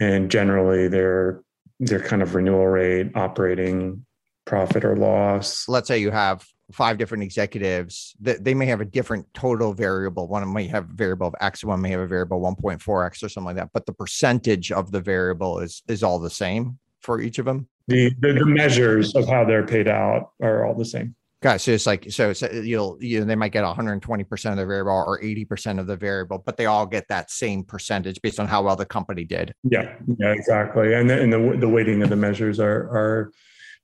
[0.00, 1.42] And generally they're
[1.80, 4.04] they're kind of renewal rate operating
[4.44, 5.68] profit or loss.
[5.68, 10.28] Let's say you have five different executives that they may have a different total variable.
[10.28, 13.44] One might have a variable of x one may have a variable 1.4x or something
[13.44, 17.38] like that but the percentage of the variable is is all the same for each
[17.38, 17.68] of them?
[17.86, 21.72] The, the, the measures of how they're paid out are all the same Got so
[21.72, 25.04] it's like so, so you'll you know they might get 120 percent of the variable
[25.06, 28.48] or 80 percent of the variable, but they all get that same percentage based on
[28.48, 29.52] how well the company did.
[29.62, 30.94] Yeah, yeah, exactly.
[30.94, 33.30] And the, and the the weighting of the measures are are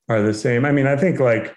[0.09, 0.65] are the same.
[0.65, 1.55] I mean, I think like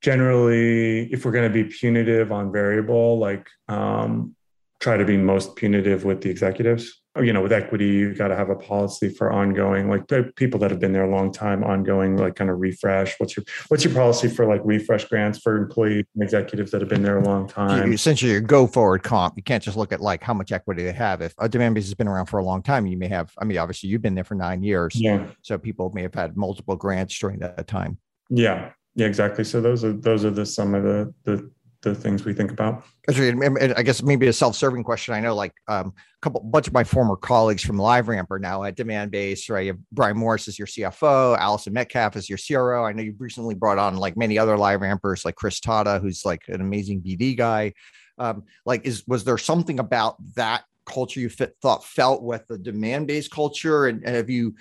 [0.00, 4.34] generally, if we're going to be punitive on variable, like um,
[4.80, 8.36] try to be most punitive with the executives you know with equity you've got to
[8.36, 12.16] have a policy for ongoing like people that have been there a long time ongoing
[12.16, 13.14] like kind of refresh.
[13.18, 16.90] What's your what's your policy for like refresh grants for employees and executives that have
[16.90, 17.92] been there a long time?
[17.92, 20.92] essentially your go forward comp you can't just look at like how much equity they
[20.92, 21.20] have.
[21.20, 23.58] If a Demandbase has been around for a long time you may have i mean
[23.58, 24.94] obviously you've been there for nine years.
[24.96, 25.26] Yeah.
[25.42, 27.98] So people may have had multiple grants during that time.
[28.28, 28.72] Yeah.
[28.96, 29.44] Yeah exactly.
[29.44, 31.50] So those are those are the some of the the
[31.84, 32.84] the things we think about.
[33.08, 35.14] I guess maybe a self-serving question.
[35.14, 38.64] I know like um, a couple bunch of my former colleagues from LiveRamp are now
[38.64, 39.66] at Demandbase, right?
[39.66, 42.84] You have Brian Morris is your CFO, Allison Metcalfe is your CRO.
[42.84, 46.42] I know you've recently brought on like many other LiveRampers like Chris Tata, who's like
[46.48, 47.72] an amazing BD guy.
[48.18, 52.58] Um, like is was there something about that culture you fit, thought felt with the
[52.58, 54.54] Demandbase culture and, and have you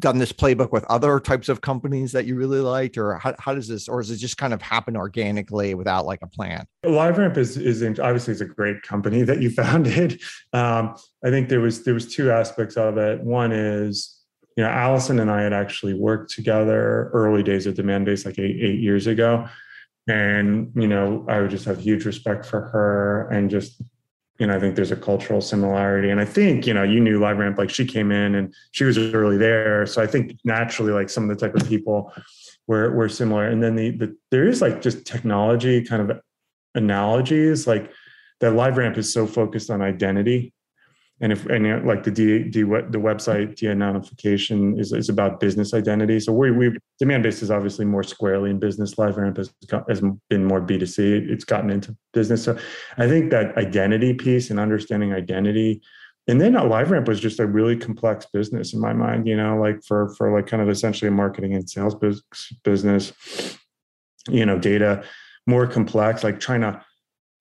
[0.00, 3.54] done this playbook with other types of companies that you really liked or how, how
[3.54, 6.66] does this or does it just kind of happen organically without like a plan?
[6.84, 10.20] Liveramp is is obviously is a great company that you founded.
[10.52, 13.20] Um, i think there was there was two aspects of it.
[13.20, 14.16] One is
[14.56, 18.56] you know allison and i had actually worked together early days of Demandbase like eight,
[18.60, 19.46] eight years ago.
[20.08, 23.80] And you know i would just have huge respect for her and just
[24.40, 26.08] you know, I think there's a cultural similarity.
[26.08, 28.96] And I think, you know, you knew LiveRamp, like she came in and she was
[28.96, 29.84] early there.
[29.84, 32.10] So I think naturally, like some of the type of people
[32.66, 33.46] were, were similar.
[33.46, 36.20] And then the, the there is like just technology kind of
[36.74, 37.92] analogies, like
[38.40, 40.54] that LiveRamp is so focused on identity
[41.20, 46.18] and if and like the D, D the website de-anonymification is, is about business identity.
[46.20, 48.94] So we we Demandbase is obviously more squarely in business.
[48.94, 51.14] LiveRamp has got, has been more B two C.
[51.16, 52.42] It's gotten into business.
[52.42, 52.58] So
[52.96, 55.82] I think that identity piece and understanding identity,
[56.26, 59.26] and then LiveRamp was just a really complex business in my mind.
[59.26, 61.96] You know, like for for like kind of essentially a marketing and sales
[62.64, 63.12] business.
[64.28, 65.02] You know, data
[65.46, 66.84] more complex, like trying to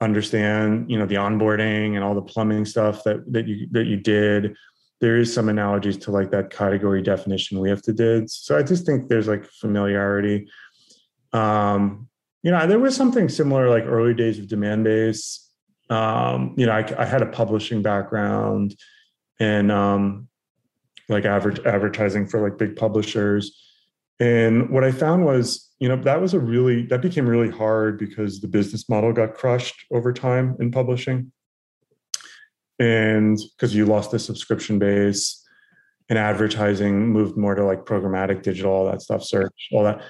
[0.01, 3.97] understand you know the onboarding and all the plumbing stuff that that you that you
[3.97, 4.55] did.
[5.01, 8.63] There is some analogies to like that category definition we have to did so i
[8.63, 10.49] just think there's like familiarity.
[11.31, 12.09] Um
[12.43, 15.45] you know there was something similar like early days of Demandbase
[15.89, 18.75] um you know i, I had a publishing background
[19.39, 20.27] and um
[21.09, 23.68] like advertising for like big publishers
[24.19, 27.97] and what i found was you know that was a really that became really hard
[27.97, 31.31] because the business model got crushed over time in publishing.
[32.79, 35.45] And because you lost the subscription base
[36.09, 40.01] and advertising moved more to like programmatic digital all that stuff search all that.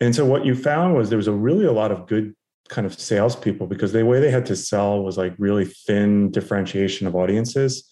[0.00, 2.34] And so what you found was there was a really a lot of good
[2.68, 7.06] kind of salespeople because the way they had to sell was like really thin differentiation
[7.06, 7.88] of audiences.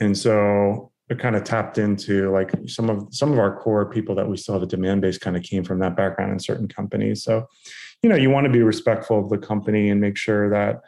[0.00, 4.14] And so it kind of tapped into like some of some of our core people
[4.14, 7.22] that we still have a Demandbase kind of came from that background in certain companies
[7.22, 7.46] so
[8.02, 10.80] you know you want to be respectful of the company and make sure that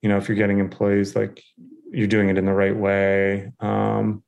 [0.00, 1.42] you know if you're getting employees like
[1.92, 3.52] you're doing it in the right way.
[3.60, 4.22] Um,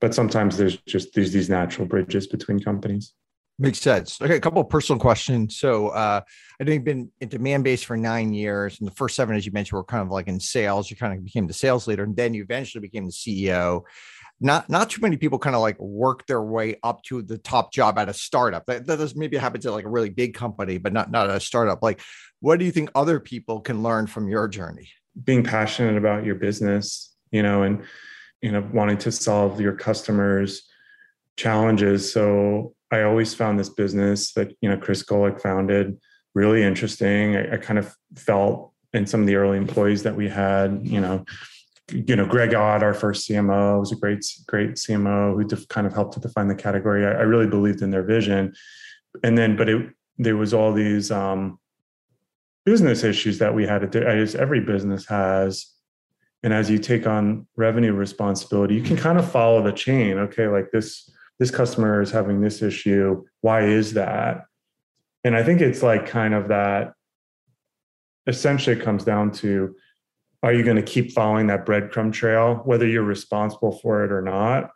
[0.00, 3.14] but sometimes there's just these these natural bridges between companies.
[3.58, 4.20] Makes sense.
[4.20, 5.56] Okay, a couple of personal questions.
[5.56, 6.20] So uh,
[6.60, 9.52] I know you've been in Demandbase for nine years, and the first seven, as you
[9.52, 10.90] mentioned, were kind of like in sales.
[10.90, 13.82] You kind of became the sales leader, and then you eventually became the CEO.
[14.38, 17.72] Not not too many people kind of like work their way up to the top
[17.72, 18.66] job at a startup.
[18.66, 21.40] That, that does maybe happens at like a really big company, but not not a
[21.40, 21.82] startup.
[21.82, 22.00] Like,
[22.40, 24.90] what do you think other people can learn from your journey?
[25.24, 27.82] being passionate about your business, you know, and
[28.42, 30.68] you know, wanting to solve your customers'
[31.36, 32.12] challenges.
[32.12, 35.98] So I always found this business that you know Chris Golec founded
[36.34, 37.36] really interesting.
[37.36, 41.00] I, I kind of felt in some of the early employees that we had, you
[41.00, 41.24] know,
[41.92, 45.86] you know, Greg Ott, our first CMO, was a great, great CMO who def, kind
[45.86, 47.06] of helped to define the category.
[47.06, 48.54] I, I, really believed in their vision,
[49.22, 51.58] and then, but it there was all these um,
[52.64, 55.72] business issues that we had as every business has.
[56.42, 60.18] And as you take on revenue responsibility, you can kind of follow the chain.
[60.18, 63.24] Okay, like this, this customer is having this issue.
[63.40, 64.44] Why is that?
[65.24, 66.92] And I think it's like kind of that
[68.26, 69.74] essentially it comes down to
[70.42, 74.22] are you going to keep following that breadcrumb trail, whether you're responsible for it or
[74.22, 74.70] not?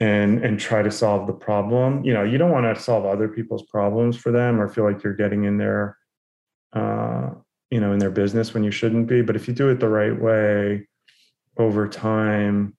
[0.00, 3.28] and and try to solve the problem you know you don't want to solve other
[3.28, 5.96] people's problems for them or feel like you're getting in there
[6.72, 7.30] uh,
[7.70, 9.88] you know in their business when you shouldn't be but if you do it the
[9.88, 10.86] right way
[11.58, 12.76] over time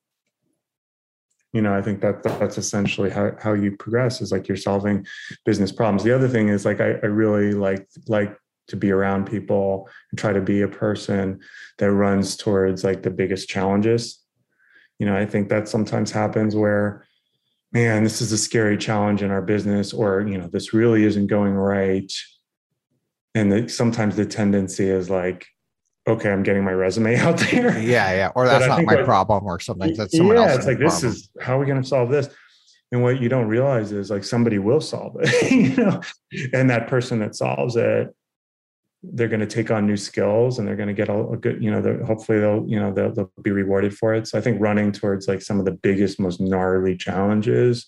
[1.53, 5.05] you know i think that that's essentially how, how you progress is like you're solving
[5.45, 8.35] business problems the other thing is like i, I really like like
[8.67, 11.39] to be around people and try to be a person
[11.77, 14.19] that runs towards like the biggest challenges.
[14.99, 17.05] You know i think that sometimes happens where
[17.73, 21.27] man this is a scary challenge in our business or you know this really isn't
[21.27, 22.11] going right.
[23.35, 25.47] And the, sometimes the tendency is like
[26.07, 27.77] okay i'm getting my resume out there.
[27.79, 29.93] Yeah yeah or that's not my problem or something.
[29.95, 30.51] that's someone else's.
[30.51, 32.29] yeah it's like this is how are we going to solve this?
[32.91, 35.99] And what you don't realize is like somebody will solve it you know
[36.53, 38.15] and that person that solves it
[39.03, 41.61] they're going to take on new skills and they're going to get a, a good
[41.61, 44.59] you know hopefully they'll you know they'll, they'll be rewarded for it so i think
[44.61, 47.85] running towards like some of the biggest most gnarly challenges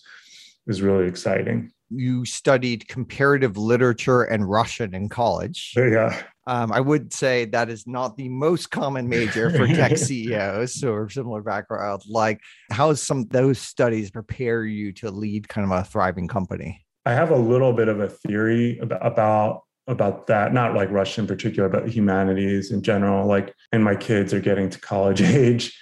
[0.66, 5.72] is really exciting you studied comparative literature and Russian in college.
[5.76, 6.20] Yeah.
[6.48, 11.08] Um, I would say that is not the most common major for tech CEOs or
[11.08, 12.02] similar background.
[12.08, 12.40] Like,
[12.70, 16.84] how some those studies prepare you to lead kind of a thriving company?
[17.04, 21.24] I have a little bit of a theory about, about about that not like russian
[21.24, 25.78] in particular but humanities in general like and my kids are getting to college age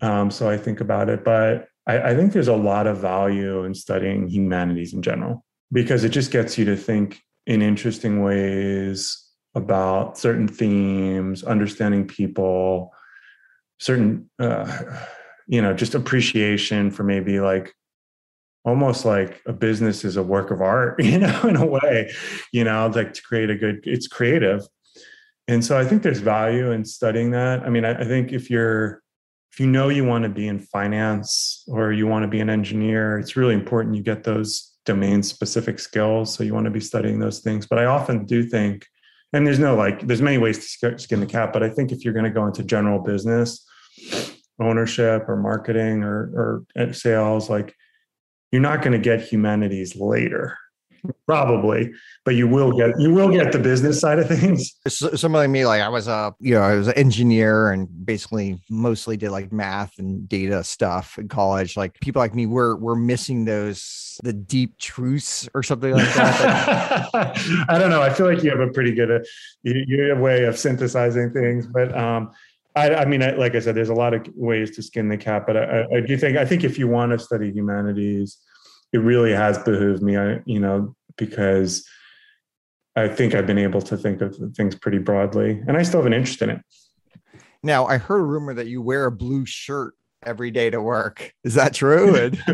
[0.00, 3.64] um, so i think about it but I, I think there's a lot of value
[3.64, 9.18] in studying humanities in general because it just gets you to think in interesting ways
[9.54, 12.92] about certain themes, understanding people,
[13.78, 14.82] certain, uh,
[15.48, 17.74] you know, just appreciation for maybe like
[18.64, 22.10] almost like a business is a work of art, you know, in a way,
[22.52, 24.62] you know, like to create a good, it's creative.
[25.48, 27.62] And so I think there's value in studying that.
[27.62, 29.02] I mean, I, I think if you're,
[29.52, 32.48] if you know you want to be in finance or you want to be an
[32.48, 36.32] engineer, it's really important you get those domain specific skills.
[36.32, 37.66] So you want to be studying those things.
[37.66, 38.86] But I often do think,
[39.32, 42.04] and there's no like, there's many ways to skin the cat, but I think if
[42.04, 43.66] you're going to go into general business,
[44.60, 47.74] ownership or marketing or, or uh, sales, like
[48.52, 50.56] you're not going to get humanities later
[51.26, 51.92] probably
[52.24, 54.74] but you will get you will get the business side of things.
[54.86, 58.62] Somebody like me like i was a you know i was an engineer and basically
[58.70, 61.76] mostly did like math and data stuff in college.
[61.76, 67.10] Like people like me we're we're missing those the deep truths or something like that.
[67.68, 69.20] I don't know i feel like you have a pretty good uh,
[69.62, 72.30] you, you have a way of synthesizing things but um
[72.74, 75.18] I, I, mean, I, like I said, there's a lot of ways to skin the
[75.18, 78.38] cat, but I, I, do think I think if you want to study humanities,
[78.92, 81.86] it really has behooved me, I, you know, because
[82.96, 86.06] I think I've been able to think of things pretty broadly, and I still have
[86.06, 86.60] an interest in it.
[87.62, 89.94] Now, I heard a rumor that you wear a blue shirt
[90.24, 91.32] every day to work.
[91.44, 92.14] Is that true?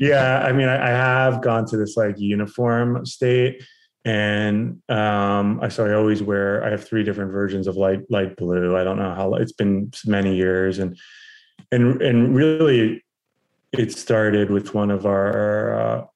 [0.00, 3.62] yeah, I mean, I, I have gone to this like uniform state,
[4.08, 6.64] and um, I so I always wear.
[6.64, 8.74] I have three different versions of light light blue.
[8.74, 10.96] I don't know how it's been many years, and
[11.70, 13.04] and and really,
[13.72, 16.06] it started with one of our uh,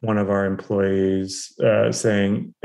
[0.00, 2.54] one of our employees uh, saying,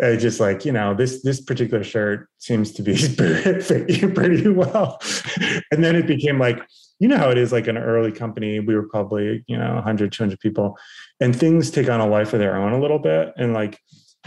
[0.00, 2.96] just like you know this this particular shirt seems to be
[3.60, 5.00] fit you pretty well,
[5.70, 6.60] and then it became like
[6.98, 10.12] you know how it is like an early company we were probably you know 100
[10.12, 10.76] 200 people
[11.20, 13.78] and things take on a life of their own a little bit and like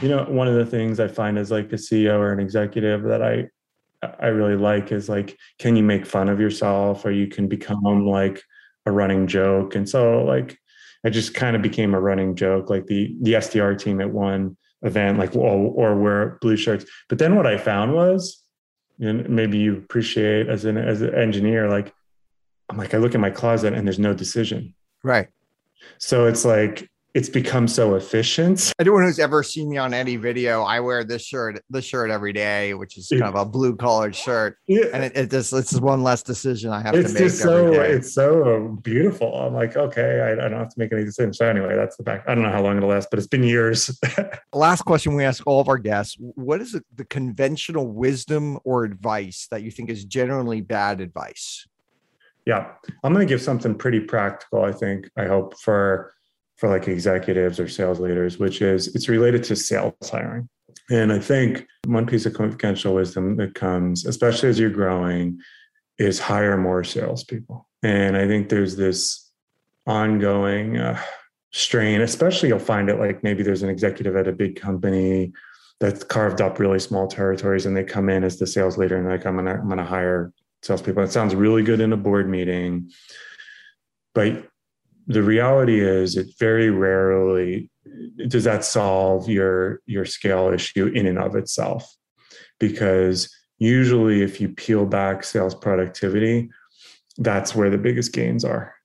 [0.01, 3.03] you know one of the things i find as like a ceo or an executive
[3.03, 3.45] that i
[4.19, 8.05] i really like is like can you make fun of yourself or you can become
[8.05, 8.41] like
[8.85, 10.57] a running joke and so like
[11.05, 14.55] i just kind of became a running joke like the the sdr team at one
[14.83, 18.43] event like or, or wear blue shirts but then what i found was
[19.01, 21.93] and maybe you appreciate as an as an engineer like
[22.69, 24.73] I'm like, I look at my closet and there's no decision.
[25.03, 25.27] Right.
[25.97, 28.71] So it's like it's become so efficient.
[28.79, 32.33] Anyone who's ever seen me on any video, I wear this shirt, this shirt every
[32.33, 34.57] day, which is kind of a blue collared shirt.
[34.67, 34.85] Yeah.
[34.93, 37.23] And it, it just it's one less decision I have it's to make.
[37.23, 39.33] Just so it's so beautiful.
[39.35, 41.39] I'm like, okay, I, I, don't have to make any decisions.
[41.39, 42.25] So anyway, that's the back.
[42.27, 43.99] I don't know how long it'll last, but it's been years.
[44.53, 49.47] Last question we ask all of our guests: What is the conventional wisdom or advice
[49.49, 51.65] that you think is generally bad advice?
[52.49, 52.65] Yeah,
[53.03, 54.63] I'm going to give something pretty practical.
[54.63, 56.11] I think I hope for
[56.57, 60.49] for like executives or sales leaders, which is it's related to sales hiring.
[60.89, 65.37] And I think one piece of conventional wisdom that comes, especially as you're growing,
[65.99, 67.69] is hire more salespeople.
[67.83, 69.29] And I think there's this
[69.85, 70.99] ongoing uh,
[71.53, 75.33] strain, especially you'll find it like maybe there's an executive at a big company
[75.79, 79.07] that's carved up really small territories and they come in as the sales leader and
[79.07, 81.03] like, I'm gonna, I'm gonna hire salespeople.
[81.03, 82.89] It sounds really good in a board meeting,
[84.13, 84.47] but
[85.07, 87.71] the reality is, it very rarely
[88.27, 91.91] does that solve your your scale issue in and of itself,
[92.59, 96.49] because usually, if you peel back sales productivity,
[97.17, 98.75] that's where the biggest gains are.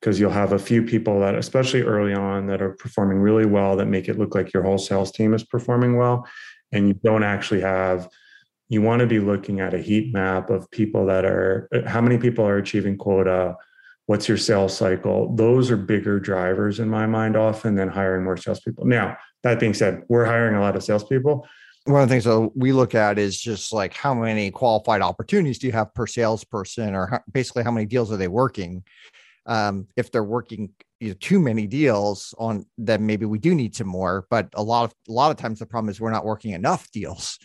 [0.00, 3.76] Because you'll have a few people that, especially early on, that are performing really well
[3.76, 6.26] that make it look like your whole sales team is performing well.
[6.72, 8.08] And you don't actually have
[8.68, 12.18] you want to be looking at a heat map of people that are how many
[12.18, 13.56] people are achieving quota?
[14.06, 15.34] What's your sales cycle?
[15.34, 18.86] Those are bigger drivers in my mind often than hiring more salespeople.
[18.86, 21.46] Now that being said we're hiring a lot of salespeople.
[21.84, 25.58] One of the things that we look at is just like how many qualified opportunities
[25.58, 28.84] do you have per salesperson or how, basically how many deals are they working?
[29.46, 33.74] Um, if they're working you know, too many deals on then maybe we do need
[33.74, 36.24] some more but a lot of a lot of times the problem is we're not
[36.24, 37.38] working enough deals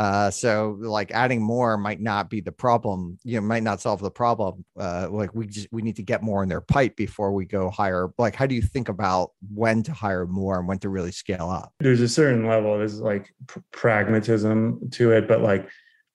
[0.00, 4.00] uh, so like adding more might not be the problem, you know, might not solve
[4.00, 4.64] the problem.
[4.74, 7.68] Uh, like we just, we need to get more in their pipe before we go
[7.68, 8.08] hire.
[8.16, 11.50] Like, how do you think about when to hire more and when to really scale
[11.50, 11.74] up?
[11.80, 15.68] There's a certain level, there's like pr- pragmatism to it, but like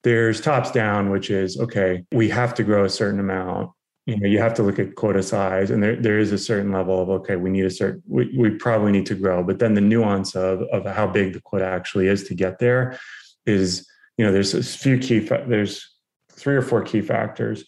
[0.04, 3.70] there's tops down, which is, okay, we have to grow a certain amount
[4.08, 6.72] you know you have to look at quota size and there, there is a certain
[6.72, 9.74] level of okay we need a certain we, we probably need to grow but then
[9.74, 13.00] the nuance of of how big the quota actually is to get there
[13.46, 13.88] is
[14.18, 15.90] you know there's a few key there's
[16.32, 17.66] three or four key factors.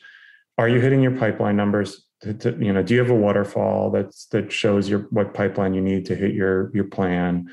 [0.58, 2.04] Are you hitting your pipeline numbers?
[2.22, 5.76] To, to, you know do you have a waterfall that's that shows your what pipeline
[5.76, 7.50] you need to hit your your plan?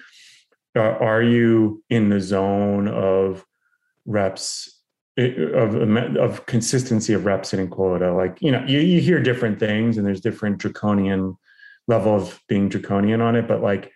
[0.76, 3.44] Uh, are you in the zone of
[4.06, 4.80] reps
[5.18, 5.74] of
[6.16, 8.14] of consistency of reps hitting quota?
[8.14, 11.36] Like you know you, you hear different things and there's different draconian
[11.86, 13.92] level of being draconian on it but like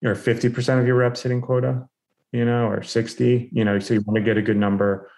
[0.00, 1.86] you're 50% of your reps hitting quota
[2.32, 5.10] you know, or 60, you know, so you want to get a good number.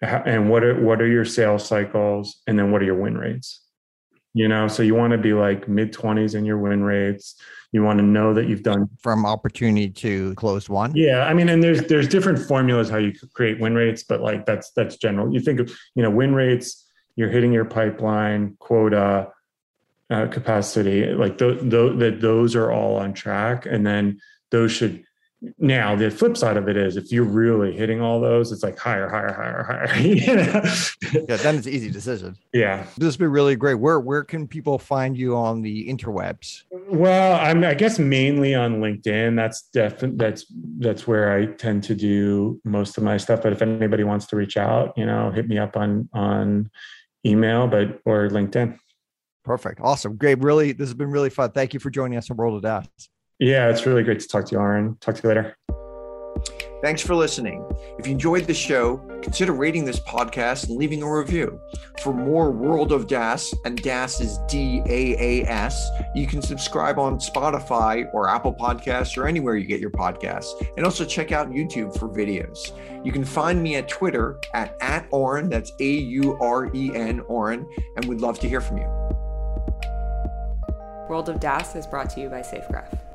[0.00, 2.40] And what are what are your sales cycles?
[2.46, 3.62] And then what are your win rates?
[4.34, 7.34] You know, so you want to be like mid 20s in your win rates.
[7.72, 10.92] You want to know that you've done from opportunity to close one.
[10.94, 11.24] Yeah.
[11.24, 14.70] I mean, and there's there's different formulas how you create win rates, but like that's
[14.76, 15.32] that's general.
[15.32, 16.86] You think of, you know, win rates,
[17.16, 19.32] you're hitting your pipeline, quota,
[20.10, 23.66] uh, capacity, like th- th- that those are all on track.
[23.66, 25.04] And then those should
[25.58, 28.76] now the flip side of it is if you're really hitting all those it's like
[28.76, 30.62] higher higher higher higher you know?
[31.28, 32.36] yeah then it's an easy decision.
[32.52, 32.84] Yeah.
[32.96, 33.74] This has been really great.
[33.74, 36.64] Where where can people find you on the interwebs?
[36.88, 39.36] Well i'm i guess mainly on linkedin.
[39.36, 40.46] That's definitely that's
[40.78, 43.42] that's where i tend to do most of my stuff.
[43.42, 46.68] But if anybody wants to reach out you know hit me up on on
[47.24, 48.76] email but or linkedin.
[49.44, 49.80] Perfect.
[49.80, 50.16] Awesome.
[50.16, 50.42] Great.
[50.42, 51.52] Really this has been really fun.
[51.52, 53.08] Thank you for joining us on World of DaaS
[53.38, 55.00] yeah, it's really great to talk to you, Auren.
[55.00, 55.56] Talk to you later.
[56.80, 57.68] Thanks for listening.
[57.98, 61.60] If you enjoyed the show, consider rating this podcast and leaving a review.
[62.02, 66.96] For more World of DaaS, and DaaS is D A A S, you can subscribe
[66.96, 70.52] on Spotify or Apple Podcasts or anywhere you get your podcasts.
[70.76, 72.72] And also check out YouTube for videos.
[73.04, 77.22] You can find me at Twitter at, at Auren, that's A U R E N,
[77.22, 77.66] Auren,
[77.96, 78.86] and we'd love to hear from you.
[81.08, 83.07] World of DaaS is brought to you by SafeGraph.